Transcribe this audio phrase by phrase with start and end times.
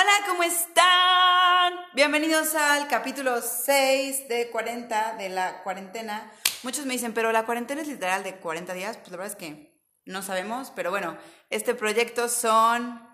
[0.00, 1.74] Hola, ¿cómo están?
[1.92, 6.30] Bienvenidos al capítulo 6 de 40 de la cuarentena.
[6.62, 8.96] Muchos me dicen, pero la cuarentena es literal de 40 días.
[8.96, 11.18] Pues la verdad es que no sabemos, pero bueno,
[11.50, 13.04] este proyecto son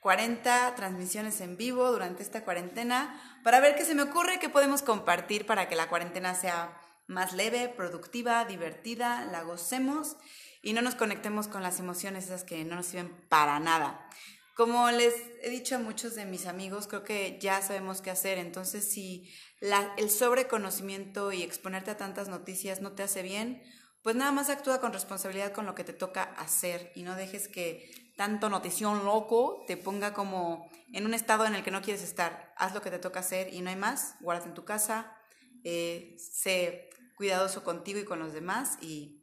[0.00, 4.82] 40 transmisiones en vivo durante esta cuarentena para ver qué se me ocurre, qué podemos
[4.82, 6.76] compartir para que la cuarentena sea
[7.06, 10.16] más leve, productiva, divertida, la gocemos
[10.62, 14.08] y no nos conectemos con las emociones esas que no nos sirven para nada.
[14.58, 18.38] Como les he dicho a muchos de mis amigos, creo que ya sabemos qué hacer.
[18.38, 23.62] Entonces, si el sobreconocimiento y exponerte a tantas noticias no te hace bien,
[24.02, 27.46] pues nada más actúa con responsabilidad con lo que te toca hacer y no dejes
[27.46, 32.02] que tanto notición loco te ponga como en un estado en el que no quieres
[32.02, 32.52] estar.
[32.56, 34.16] Haz lo que te toca hacer y no hay más.
[34.18, 35.16] Guárdate en tu casa,
[35.62, 39.17] eh, sé cuidadoso contigo y con los demás y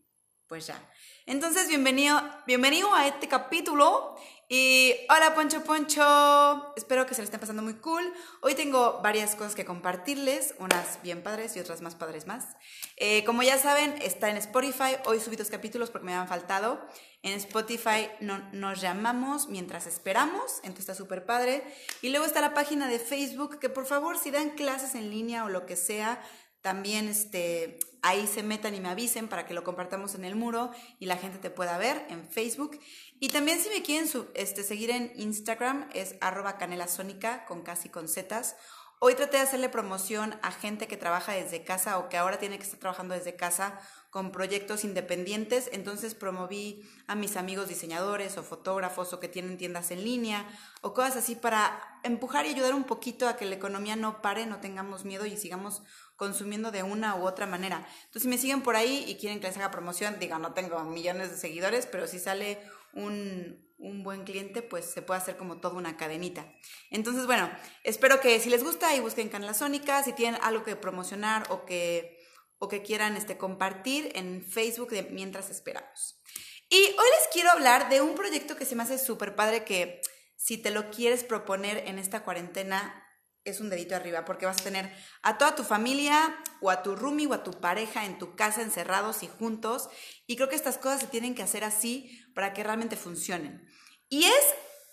[0.47, 0.79] pues ya.
[1.25, 4.15] Entonces, bienvenido, bienvenido a este capítulo
[4.47, 8.13] y hola Poncho Poncho, espero que se le estén pasando muy cool.
[8.41, 12.55] Hoy tengo varias cosas que compartirles, unas bien padres y otras más padres más.
[12.97, 16.79] Eh, como ya saben, está en Spotify, hoy subí dos capítulos porque me habían faltado.
[17.23, 21.63] En Spotify nos llamamos mientras esperamos, entonces está súper padre.
[22.03, 25.43] Y luego está la página de Facebook, que por favor si dan clases en línea
[25.43, 26.21] o lo que sea,
[26.65, 30.71] también este, ahí se metan y me avisen para que lo compartamos en el muro
[30.99, 32.79] y la gente te pueda ver en Facebook.
[33.19, 38.09] Y también si me quieren este, seguir en Instagram es arroba canelasónica con casi con
[38.09, 38.55] zetas.
[38.99, 42.57] Hoy traté de hacerle promoción a gente que trabaja desde casa o que ahora tiene
[42.57, 43.77] que estar trabajando desde casa
[44.09, 49.91] con proyectos independientes, entonces promoví a mis amigos diseñadores o fotógrafos o que tienen tiendas
[49.91, 50.47] en línea
[50.81, 54.45] o cosas así para empujar y ayudar un poquito a que la economía no pare,
[54.45, 55.83] no tengamos miedo y sigamos
[56.15, 57.85] consumiendo de una u otra manera.
[58.05, 60.81] Entonces, si me siguen por ahí y quieren que les haga promoción, diga, no tengo
[60.85, 62.61] millones de seguidores, pero si sale
[62.93, 66.51] un, un buen cliente, pues se puede hacer como toda una cadenita.
[66.89, 67.49] Entonces, bueno,
[67.83, 71.65] espero que si les gusta y busquen Canela Sónica, si tienen algo que promocionar o
[71.65, 72.19] que,
[72.57, 76.21] o que quieran este, compartir en Facebook de Mientras Esperamos.
[76.69, 76.85] Y hoy
[77.19, 80.01] les quiero hablar de un proyecto que se me hace súper padre que
[80.35, 83.04] si te lo quieres proponer en esta cuarentena,
[83.45, 84.91] es un dedito arriba, porque vas a tener
[85.21, 88.61] a toda tu familia o a tu roomie o a tu pareja en tu casa
[88.61, 89.89] encerrados y juntos.
[90.27, 93.69] Y creo que estas cosas se tienen que hacer así para que realmente funcionen.
[94.09, 94.45] Y es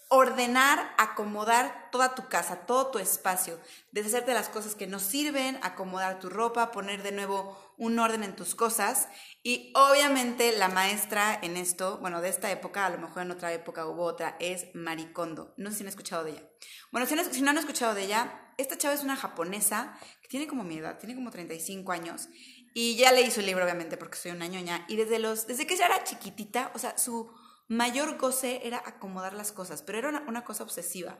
[0.09, 3.59] ordenar, acomodar toda tu casa, todo tu espacio,
[3.93, 8.23] deshacerte de las cosas que no sirven, acomodar tu ropa, poner de nuevo un orden
[8.23, 9.09] en tus cosas.
[9.43, 13.53] Y obviamente la maestra en esto, bueno, de esta época, a lo mejor en otra
[13.53, 15.53] época hubo otra, es Maricondo.
[15.57, 16.49] No sé si han escuchado de ella.
[16.93, 20.29] Bueno, si no, si no han escuchado de ella, esta chava es una japonesa que
[20.29, 22.29] tiene como mi edad, tiene como 35 años.
[22.73, 24.85] Y ya leí su libro, obviamente, porque soy una ñoña.
[24.89, 27.33] Y desde, los, desde que ella era chiquitita, o sea, su
[27.67, 31.19] mayor goce era acomodar las cosas, pero era una, cosa obsesiva.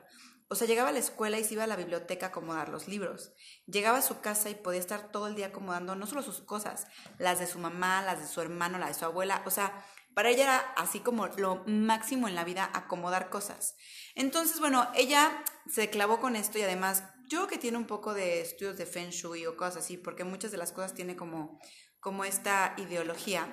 [0.53, 2.87] O sea, llegaba a la escuela y se iba a la biblioteca a acomodar los
[2.87, 3.33] libros.
[3.65, 6.85] Llegaba a su casa y podía estar todo el día acomodando no solo sus cosas,
[7.17, 9.41] las de su mamá, las de su hermano, las de su abuela.
[9.47, 9.83] O sea,
[10.13, 13.75] para ella era así como lo máximo en la vida acomodar cosas.
[14.13, 18.13] Entonces, bueno, ella se clavó con esto y además yo creo que tiene un poco
[18.13, 21.59] de estudios de Feng Shui o cosas así, porque muchas de las cosas tiene como,
[21.99, 23.51] como esta ideología.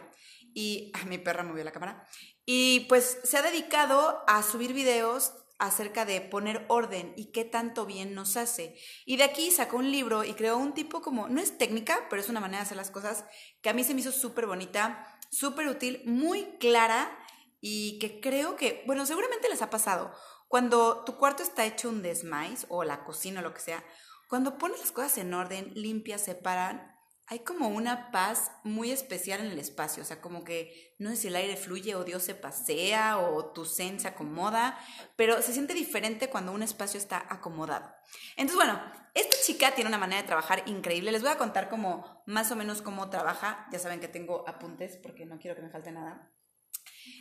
[0.52, 2.06] Y a mi perra movió la cámara.
[2.44, 7.86] Y pues se ha dedicado a subir videos acerca de poner orden y qué tanto
[7.86, 8.76] bien nos hace.
[9.04, 12.20] Y de aquí sacó un libro y creó un tipo como, no es técnica, pero
[12.20, 13.24] es una manera de hacer las cosas
[13.62, 17.16] que a mí se me hizo súper bonita, súper útil, muy clara
[17.60, 20.12] y que creo que, bueno, seguramente les ha pasado.
[20.48, 23.84] Cuando tu cuarto está hecho un desmais o la cocina o lo que sea,
[24.28, 26.89] cuando pones las cosas en orden, limpias, separan,
[27.30, 31.16] hay como una paz muy especial en el espacio, o sea, como que no sé
[31.16, 34.76] si el aire fluye o Dios se pasea o tu zen se acomoda,
[35.14, 37.88] pero se siente diferente cuando un espacio está acomodado.
[38.36, 38.82] Entonces, bueno,
[39.14, 41.12] esta chica tiene una manera de trabajar increíble.
[41.12, 43.68] Les voy a contar como más o menos cómo trabaja.
[43.70, 46.32] Ya saben que tengo apuntes porque no quiero que me falte nada.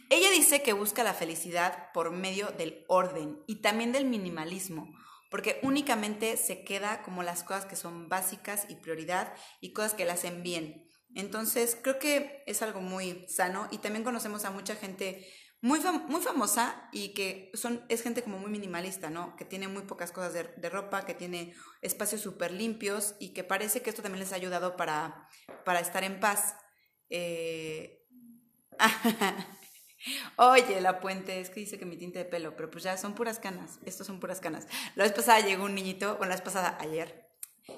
[0.09, 4.91] Ella dice que busca la felicidad por medio del orden y también del minimalismo
[5.29, 10.05] porque únicamente se queda como las cosas que son básicas y prioridad y cosas que
[10.05, 10.85] la hacen bien.
[11.15, 15.27] Entonces, creo que es algo muy sano y también conocemos a mucha gente
[15.61, 19.35] muy, muy famosa y que son, es gente como muy minimalista, ¿no?
[19.35, 23.81] Que tiene muy pocas cosas de, ropa, que tiene espacios súper limpios y que parece
[23.81, 25.27] que esto también les ha ayudado para,
[25.65, 26.55] para estar en paz.
[27.09, 28.05] Eh...
[30.37, 33.15] Oye, la puente, es que dice que mi tinte de pelo, pero pues ya son
[33.15, 34.67] puras canas, estos son puras canas.
[34.95, 37.29] La vez pasada llegó un niñito, o la vez pasada ayer,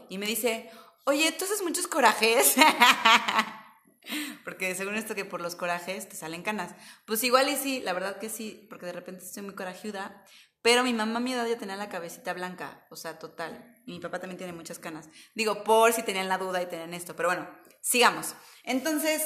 [0.09, 0.69] y me dice,
[1.05, 2.55] oye, tú haces muchos corajes.
[4.43, 6.73] porque según esto que por los corajes te salen canas.
[7.05, 10.23] Pues igual y sí, la verdad que sí, porque de repente estoy muy corajuda,
[10.63, 13.75] Pero mi mamá a mi edad ya tenía la cabecita blanca, o sea, total.
[13.87, 15.09] Y mi papá también tiene muchas canas.
[15.33, 17.49] Digo, por si tenían la duda y tenían esto, pero bueno,
[17.81, 18.35] sigamos.
[18.63, 19.23] Entonces,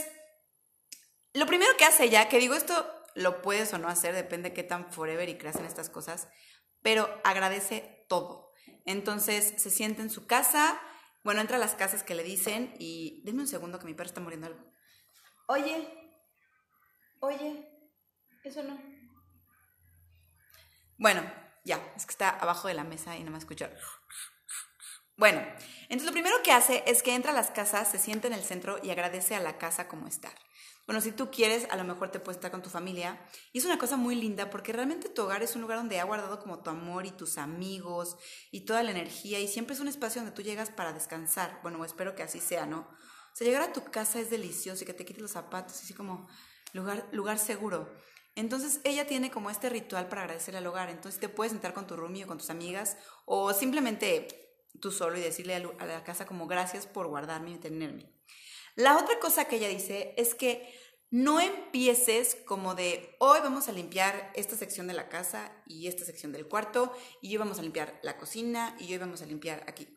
[1.35, 4.55] lo primero que hace ella, que digo esto lo puedes o no hacer, depende de
[4.55, 6.29] qué tan forever y creas en estas cosas,
[6.81, 8.53] pero agradece todo.
[8.85, 10.79] Entonces se siente en su casa,
[11.23, 14.07] bueno, entra a las casas que le dicen y denme un segundo que mi perro
[14.07, 14.59] está muriendo algo.
[15.47, 16.11] Oye,
[17.19, 17.69] oye,
[18.43, 18.79] eso no.
[20.97, 21.21] Bueno,
[21.65, 23.67] ya, es que está abajo de la mesa y no me escuchó.
[25.17, 25.39] Bueno,
[25.83, 28.43] entonces lo primero que hace es que entra a las casas, se siente en el
[28.43, 30.31] centro y agradece a la casa como está.
[30.85, 33.19] Bueno, si tú quieres, a lo mejor te puedes estar con tu familia.
[33.51, 36.03] Y es una cosa muy linda porque realmente tu hogar es un lugar donde ha
[36.03, 38.17] guardado como tu amor y tus amigos
[38.51, 39.39] y toda la energía.
[39.39, 41.59] Y siempre es un espacio donde tú llegas para descansar.
[41.63, 42.81] Bueno, espero que así sea, ¿no?
[42.81, 45.95] O sea, llegar a tu casa es delicioso y que te quites los zapatos, así
[45.95, 46.27] como
[46.73, 47.91] lugar, lugar seguro.
[48.35, 50.89] Entonces ella tiene como este ritual para agradecer al hogar.
[50.89, 54.27] Entonces te puedes sentar con tu roomie o con tus amigas o simplemente
[54.79, 58.14] tú solo y decirle a la casa como gracias por guardarme y tenerme.
[58.75, 60.73] La otra cosa que ella dice es que
[61.09, 66.03] no empieces como de hoy vamos a limpiar esta sección de la casa y esta
[66.03, 66.91] sección del cuarto
[67.21, 69.87] y hoy vamos a limpiar la cocina y hoy vamos a limpiar aquí.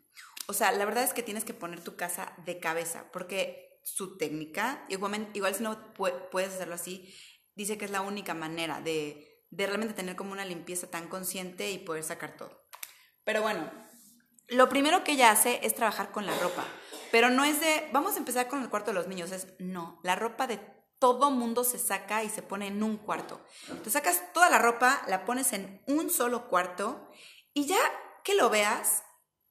[0.47, 4.17] O sea, la verdad es que tienes que poner tu casa de cabeza porque su
[4.17, 7.13] técnica, igual, si no puedes hacerlo así,
[7.55, 11.79] dice que es la única manera de realmente tener como una limpieza tan consciente y
[11.79, 12.65] poder sacar todo.
[13.25, 13.69] Pero bueno,
[14.49, 16.65] lo primero que ella hace es trabajar con la ropa.
[17.11, 19.99] Pero no es de, vamos a empezar con el cuarto de los niños, es no,
[20.03, 20.59] la ropa de
[20.99, 23.41] todo mundo se saca y se pone en un cuarto.
[23.83, 27.09] Te sacas toda la ropa, la pones en un solo cuarto
[27.53, 27.79] y ya
[28.23, 29.03] que lo veas,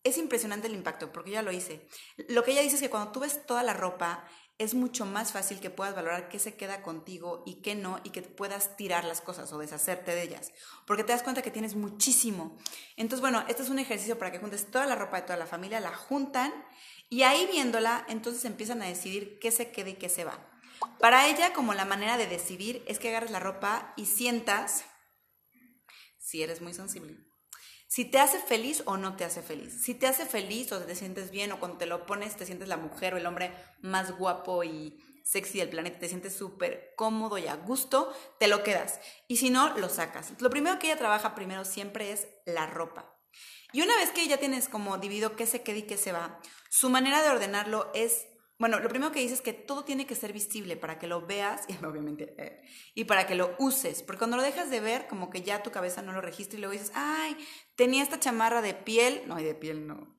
[0.05, 1.89] es impresionante el impacto, porque ya lo hice.
[2.29, 4.25] Lo que ella dice es que cuando tú ves toda la ropa,
[4.59, 8.11] es mucho más fácil que puedas valorar qué se queda contigo y qué no, y
[8.11, 10.53] que puedas tirar las cosas o deshacerte de ellas,
[10.85, 12.59] porque te das cuenta que tienes muchísimo.
[12.97, 15.47] Entonces, bueno, este es un ejercicio para que juntes toda la ropa de toda la
[15.47, 16.53] familia, la juntan
[17.09, 20.39] y ahí viéndola, entonces empiezan a decidir qué se queda y qué se va.
[20.99, 24.85] Para ella, como la manera de decidir es que agarres la ropa y sientas
[26.19, 27.28] si eres muy sensible.
[27.89, 29.83] Si te hace feliz o no te hace feliz.
[29.83, 32.69] Si te hace feliz o te sientes bien o cuando te lo pones te sientes
[32.69, 33.51] la mujer o el hombre
[33.81, 38.63] más guapo y sexy del planeta, te sientes súper cómodo y a gusto, te lo
[38.63, 39.01] quedas.
[39.27, 40.33] Y si no, lo sacas.
[40.39, 43.15] Lo primero que ella trabaja primero siempre es la ropa.
[43.73, 46.41] Y una vez que ya tienes como dividido qué se queda y qué se va,
[46.69, 48.27] su manera de ordenarlo es,
[48.59, 51.27] bueno, lo primero que dice es que todo tiene que ser visible para que lo
[51.27, 52.63] veas, y obviamente, eh,
[52.95, 55.71] y para que lo uses, porque cuando lo dejas de ver, como que ya tu
[55.71, 57.37] cabeza no lo registra y luego dices, ay,
[57.77, 60.19] tenía esta chamarra de piel, no, de piel no,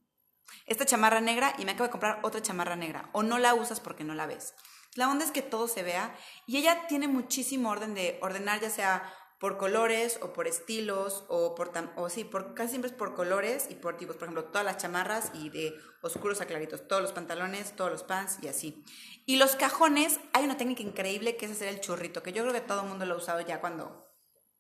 [0.65, 3.79] esta chamarra negra y me acabo de comprar otra chamarra negra, o no la usas
[3.79, 4.53] porque no la ves.
[4.95, 6.15] La onda es que todo se vea
[6.47, 11.55] y ella tiene muchísimo orden de ordenar, ya sea por colores o por estilos o
[11.55, 14.65] por o sí, por casi siempre es por colores y por tipos, por ejemplo, todas
[14.65, 18.83] las chamarras y de oscuros a claritos, todos los pantalones, todos los pants y así.
[19.25, 22.53] Y los cajones, hay una técnica increíble que es hacer el churrito, que yo creo
[22.53, 24.09] que todo el mundo lo ha usado ya cuando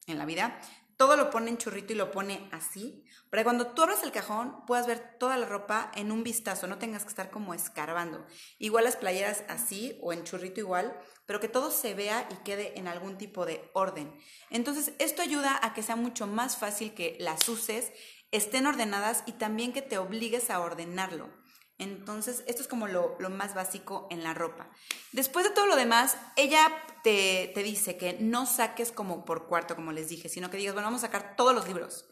[0.07, 0.59] en la vida.
[0.99, 4.11] Todo lo pone en churrito y lo pone así, para que cuando tú abras el
[4.11, 8.25] cajón puedas ver toda la ropa en un vistazo, no tengas que estar como escarbando.
[8.57, 10.93] Igual las playeras así o en churrito igual,
[11.25, 14.13] pero que todo se vea y quede en algún tipo de orden.
[14.49, 17.93] Entonces, esto ayuda a que sea mucho más fácil que las uses,
[18.31, 21.38] estén ordenadas y también que te obligues a ordenarlo.
[21.79, 24.69] Entonces, esto es como lo, más básico en la ropa.
[25.13, 26.69] Después de todo lo demás, ella
[27.03, 30.87] te, dice que no saques como por cuarto, como les dije, sino que digas, bueno,
[30.87, 32.05] vamos a sacar todos los libros.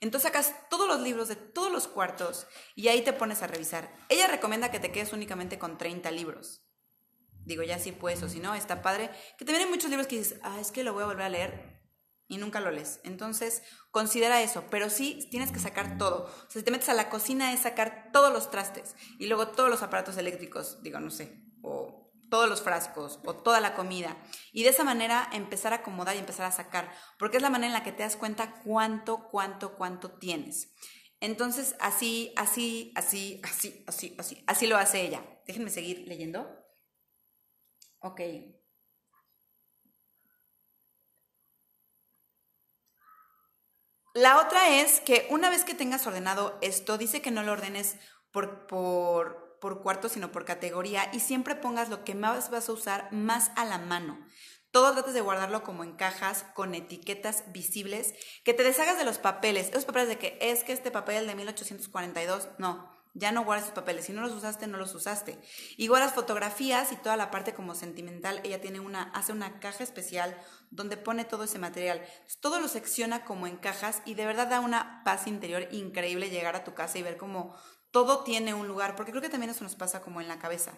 [0.00, 3.94] Entonces sacas todos los libros de todos los cuartos y ahí te pones a revisar.
[4.08, 6.62] Ella recomienda que te quedes únicamente con 30 libros.
[7.44, 9.10] Digo, ya sí pues, o si no, está padre.
[9.36, 11.28] Que te vienen muchos libros que dices, ah, es que lo voy a volver a
[11.28, 11.79] leer
[12.30, 13.00] y nunca lo lees.
[13.02, 16.24] Entonces, considera eso, pero sí tienes que sacar todo.
[16.24, 19.48] O sea, si te metes a la cocina es sacar todos los trastes y luego
[19.48, 24.16] todos los aparatos eléctricos, digo, no sé, o todos los frascos o toda la comida.
[24.52, 27.66] Y de esa manera empezar a acomodar y empezar a sacar, porque es la manera
[27.66, 30.72] en la que te das cuenta cuánto, cuánto, cuánto tienes.
[31.18, 35.22] Entonces, así, así, así, así, así, así, así lo hace ella.
[35.46, 36.48] Déjenme seguir leyendo.
[37.98, 38.20] Ok.
[44.14, 47.96] La otra es que una vez que tengas ordenado esto, dice que no lo ordenes
[48.32, 52.72] por, por, por cuarto, sino por categoría y siempre pongas lo que más vas a
[52.72, 54.18] usar más a la mano.
[54.72, 58.14] Todo trates de guardarlo como en cajas con etiquetas visibles,
[58.44, 59.68] que te deshagas de los papeles.
[59.70, 63.74] Esos papeles de que es que este papel de 1842, no, Ya no guardes tus
[63.74, 64.04] papeles.
[64.04, 65.38] Si no los usaste, no los usaste.
[65.76, 69.82] Igual las fotografías y toda la parte como sentimental, ella tiene una, hace una caja
[69.82, 70.36] especial
[70.70, 72.02] donde pone todo ese material.
[72.40, 76.54] todo lo secciona como en cajas y de verdad da una paz interior increíble llegar
[76.54, 77.56] a tu casa y ver cómo
[77.90, 80.72] todo tiene un lugar, porque creo que también eso nos pasa como en la cabeza.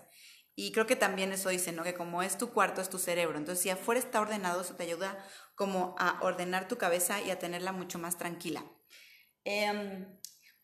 [0.55, 1.83] Y creo que también eso dice, ¿no?
[1.83, 3.39] Que como es tu cuarto, es tu cerebro.
[3.39, 5.25] Entonces, si afuera está ordenado, eso te ayuda
[5.55, 8.65] como a ordenar tu cabeza y a tenerla mucho más tranquila.
[9.45, 10.07] Em,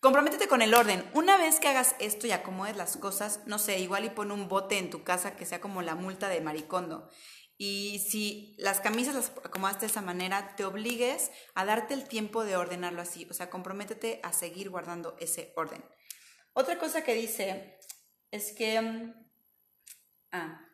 [0.00, 1.08] comprométete con el orden.
[1.14, 4.48] Una vez que hagas esto y acomodes las cosas, no sé, igual y pon un
[4.48, 7.08] bote en tu casa que sea como la multa de maricondo.
[7.60, 12.44] Y si las camisas las acomodaste de esa manera, te obligues a darte el tiempo
[12.44, 13.26] de ordenarlo así.
[13.28, 15.84] O sea, comprométete a seguir guardando ese orden.
[16.52, 17.78] Otra cosa que dice
[18.30, 18.80] es que...
[18.80, 19.12] Mm,
[20.30, 20.64] ah.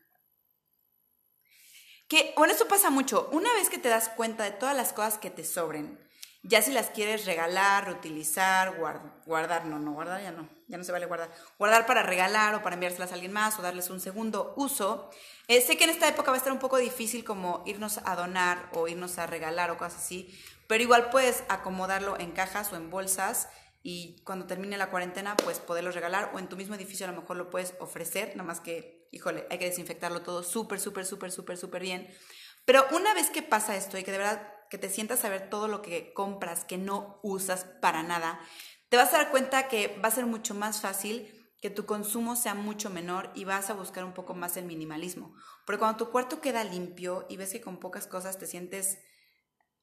[2.06, 3.30] Que, bueno, esto pasa mucho.
[3.32, 5.98] Una vez que te das cuenta de todas las cosas que te sobren,
[6.46, 8.76] ya si las quieres regalar, reutilizar,
[9.24, 11.30] guardar, no, no, guardar ya no, ya no se vale guardar.
[11.58, 15.10] Guardar para regalar o para enviárselas a alguien más o darles un segundo uso.
[15.48, 18.14] Eh, sé que en esta época va a estar un poco difícil como irnos a
[18.14, 22.76] donar o irnos a regalar o cosas así, pero igual puedes acomodarlo en cajas o
[22.76, 23.48] en bolsas
[23.82, 27.20] y cuando termine la cuarentena, pues poderlo regalar o en tu mismo edificio a lo
[27.20, 31.30] mejor lo puedes ofrecer, nada más que, híjole, hay que desinfectarlo todo súper, súper, súper,
[31.32, 32.14] súper, súper bien.
[32.64, 35.50] Pero una vez que pasa esto y que de verdad que te sientas a ver
[35.50, 38.40] todo lo que compras que no usas para nada,
[38.88, 42.34] te vas a dar cuenta que va a ser mucho más fácil que tu consumo
[42.34, 45.32] sea mucho menor y vas a buscar un poco más el minimalismo.
[45.64, 48.98] Porque cuando tu cuarto queda limpio y ves que con pocas cosas te sientes,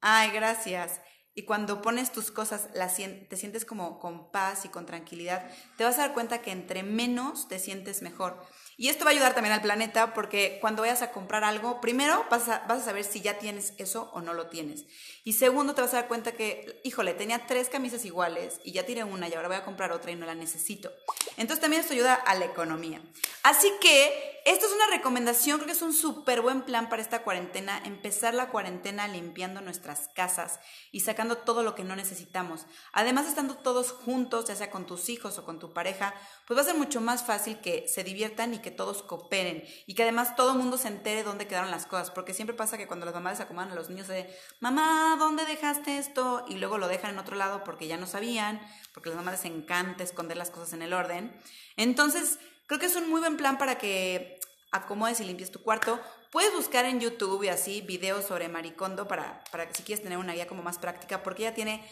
[0.02, 1.00] ay, gracias.
[1.34, 5.98] Y cuando pones tus cosas, te sientes como con paz y con tranquilidad, te vas
[5.98, 8.46] a dar cuenta que entre menos te sientes mejor.
[8.76, 12.26] Y esto va a ayudar también al planeta porque cuando vayas a comprar algo, primero
[12.30, 14.84] vas a, vas a, saber si ya tienes eso o no lo tienes.
[15.24, 18.84] Y segundo, te vas a dar cuenta que, híjole, tenía tres camisas iguales y ya
[18.84, 20.90] tiré una y ahora voy a comprar otra y no la necesito.
[21.36, 23.00] Entonces también esto ayuda a la economía.
[23.42, 27.22] Así que esto es una recomendación, creo que es un súper buen plan para esta
[27.22, 30.58] cuarentena, empezar la cuarentena limpiando nuestras casas
[30.90, 32.66] y sacando todo lo que no necesitamos.
[32.92, 36.14] Además, estando todos juntos, ya sea con tus hijos o con tu pareja,
[36.46, 39.94] pues va a ser mucho más fácil que se diviertan y que todos cooperen y
[39.94, 42.86] que además todo el mundo se entere dónde quedaron las cosas, porque siempre pasa que
[42.86, 44.28] cuando las mamás acomodan a los niños de,
[44.60, 46.44] mamá, ¿dónde dejaste esto?
[46.48, 48.60] Y luego lo dejan en otro lado porque ya no sabían,
[48.92, 51.34] porque a las mamás les encanta esconder las cosas en el orden.
[51.76, 54.38] Entonces, creo que es un muy buen plan para que
[54.70, 56.00] acomodes y limpies tu cuarto.
[56.30, 60.32] Puedes buscar en YouTube y así videos sobre Maricondo para, para si quieres tener una
[60.32, 61.84] guía como más práctica, porque ella tiene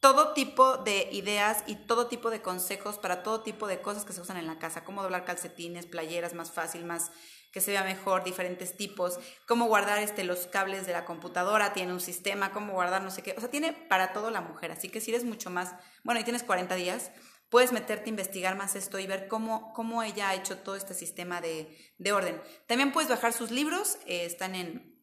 [0.00, 4.12] todo tipo de ideas y todo tipo de consejos para todo tipo de cosas que
[4.12, 7.10] se usan en la casa, cómo doblar calcetines, playeras más fácil, más
[7.52, 9.18] que se vea mejor, diferentes tipos,
[9.48, 13.22] cómo guardar este, los cables de la computadora, tiene un sistema, cómo guardar no sé
[13.22, 16.20] qué, o sea, tiene para todo la mujer, así que si eres mucho más, bueno,
[16.20, 17.10] y tienes 40 días,
[17.48, 20.94] puedes meterte a investigar más esto y ver cómo, cómo ella ha hecho todo este
[20.94, 22.40] sistema de, de orden.
[22.66, 24.96] También puedes bajar sus libros, eh, están en,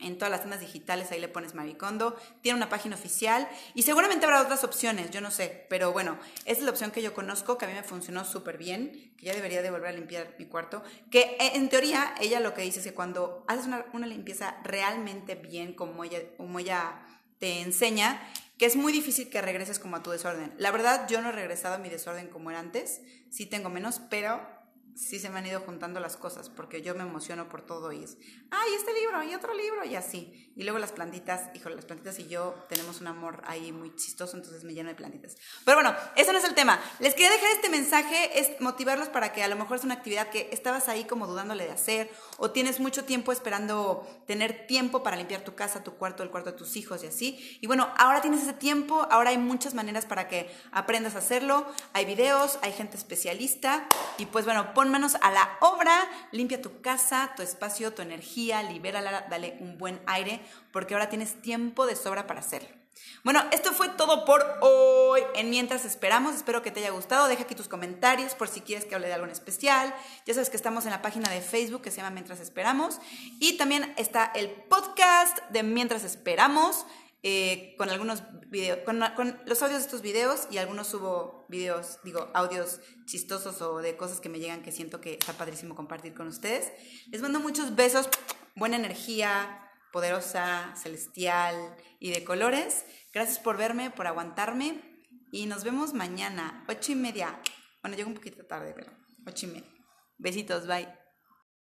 [0.00, 4.26] en todas las tiendas digitales, ahí le pones Maricondo, tiene una página oficial y seguramente
[4.26, 7.58] habrá otras opciones, yo no sé, pero bueno, esa es la opción que yo conozco,
[7.58, 10.46] que a mí me funcionó súper bien, que ya debería de volver a limpiar mi
[10.46, 14.06] cuarto, que eh, en teoría ella lo que dice es que cuando haces una, una
[14.06, 17.00] limpieza realmente bien, como ella, como ella
[17.38, 18.20] te enseña,
[18.58, 20.52] que es muy difícil que regreses como a tu desorden.
[20.58, 23.00] La verdad, yo no he regresado a mi desorden como era antes,
[23.30, 24.40] sí tengo menos, pero
[24.98, 28.02] sí se me han ido juntando las cosas, porque yo me emociono por todo y
[28.02, 28.16] es,
[28.50, 30.52] ay, este libro y otro libro y así.
[30.56, 34.36] Y luego las plantitas, híjole, las plantitas y yo tenemos un amor ahí muy chistoso,
[34.36, 35.36] entonces me lleno de plantitas.
[35.64, 36.80] Pero bueno, eso no es el tema.
[36.98, 40.30] Les quería dejar este mensaje, es motivarlos para que a lo mejor es una actividad
[40.30, 45.16] que estabas ahí como dudándole de hacer, o tienes mucho tiempo esperando tener tiempo para
[45.16, 47.58] limpiar tu casa, tu cuarto, el cuarto de tus hijos y así.
[47.60, 51.66] Y bueno, ahora tienes ese tiempo, ahora hay muchas maneras para que aprendas a hacerlo.
[51.92, 56.80] Hay videos, hay gente especialista, y pues bueno, pon manos a la obra, limpia tu
[56.80, 60.40] casa, tu espacio, tu energía, libérala, dale un buen aire,
[60.72, 62.77] porque ahora tienes tiempo de sobra para hacerlo.
[63.24, 65.22] Bueno, esto fue todo por hoy.
[65.34, 67.28] En mientras esperamos, espero que te haya gustado.
[67.28, 69.94] Deja aquí tus comentarios por si quieres que hable de algo en especial.
[70.26, 73.00] Ya sabes que estamos en la página de Facebook que se llama Mientras Esperamos.
[73.40, 76.86] Y también está el podcast de Mientras Esperamos.
[77.24, 82.30] Eh, con algunos videos, con, los audios de estos videos y algunos subo videos, digo,
[82.32, 86.28] audios chistosos o de cosas que me llegan que siento que está padrísimo compartir con
[86.28, 86.70] ustedes.
[87.10, 88.08] Les mando muchos besos,
[88.54, 92.84] buena energía, poderosa, celestial y de colores.
[93.12, 94.80] Gracias por verme, por aguantarme
[95.32, 97.40] y nos vemos mañana, ocho y media.
[97.82, 98.92] Bueno, llego un poquito tarde, pero
[99.26, 99.70] ocho y media.
[100.18, 101.07] Besitos, bye.